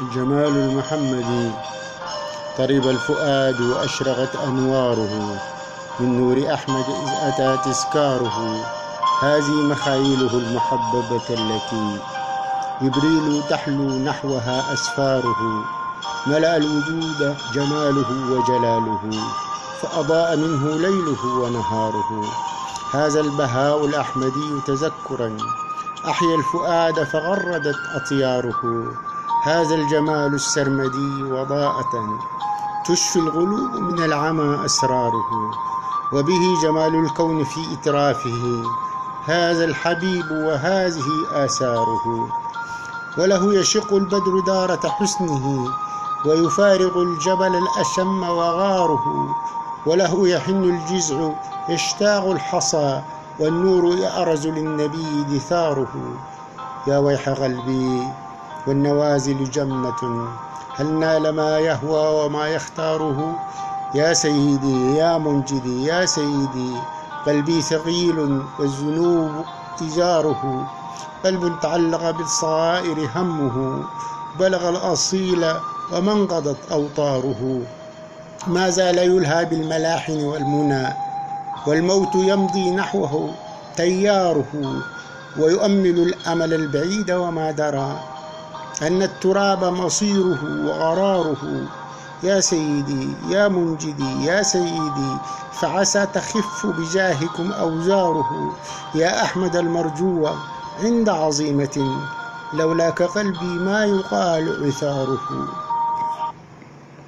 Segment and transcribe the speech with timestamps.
[0.00, 1.50] الجمال المحمدي.
[2.58, 5.38] طرب الفؤاد وأشرقت أنواره.
[6.00, 8.64] من نور أحمد إذ أتى تذكاره
[9.22, 11.98] هذه مخايله المحببة التي
[12.82, 15.64] جبريل تحلو نحوها أسفاره.
[16.26, 19.00] ملأ الوجود جماله وجلاله
[19.82, 22.24] فأضاء منه ليله ونهاره.
[22.94, 25.36] هذا البهاء الأحمدي تذكرا.
[26.08, 28.92] أحيا الفؤاد فغردت أطياره.
[29.48, 32.18] هذا الجمال السرمدي وضاءة
[32.86, 35.50] تشفي الغلوب من العمى أسراره
[36.12, 38.62] وبه جمال الكون في إترافه
[39.26, 42.28] هذا الحبيب وهذه آثاره.
[43.18, 45.68] وله يشق البدر دارة حسنه
[46.26, 49.34] ويفارق الجبل الأشم وغاره
[49.86, 51.30] وله يحن الجزع
[51.68, 53.02] يشتاق الحصى
[53.40, 56.16] والنور يأرز للنبي دثاره.
[56.86, 58.08] يا ويح قلبي
[58.66, 60.28] والنوازل جمة
[60.76, 63.38] هل نال ما يهوى وما يختاره؟
[63.94, 66.72] يا سيدي يا منجدي يا سيدي
[67.26, 69.44] قلبي ثقيل والذنوب
[69.82, 70.66] إزاره.
[71.24, 73.84] قلب تعلق بالصغائر همه
[74.38, 75.52] بلغ الأصيل
[75.92, 77.60] ومنقضت أوطاره.
[78.46, 80.86] ما زال يلهى بالملاحن والمنى
[81.66, 83.34] والموت يمضي نحوه
[83.76, 84.82] تياره.
[85.38, 88.17] ويؤمل الأمل البعيد وما درى.
[88.82, 91.66] أن التراب مصيره وغراره.
[92.22, 95.16] يا سيدي يا منجدي يا سيدي
[95.52, 98.54] فعسى تخف بجاهكم أوزاره.
[98.94, 100.28] يا أحمد المرجو
[100.84, 102.00] عند عظيمة
[102.54, 105.48] لولاك قلبي ما يقال عثاره.